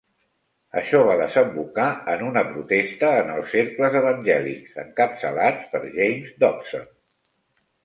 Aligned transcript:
Això 0.79 1.01
va 1.09 1.17
desembocar 1.19 1.85
en 2.13 2.23
una 2.29 2.43
protesta 2.55 3.11
en 3.19 3.29
els 3.35 3.53
cercles 3.57 3.99
evangèlics, 4.01 4.73
encapçalats 4.87 5.71
per 5.77 5.85
James 6.01 6.35
Dobson. 6.47 6.91